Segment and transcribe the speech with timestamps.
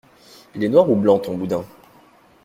[0.55, 1.63] Il est noir ou blanc ton boudin?